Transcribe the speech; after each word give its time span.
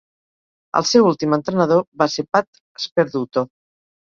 El 0.79 0.87
seu 0.91 1.09
últim 1.09 1.35
entrenador 1.37 1.83
va 2.03 2.09
ser 2.15 2.27
Pat 2.37 2.61
Sperduto. 2.87 3.49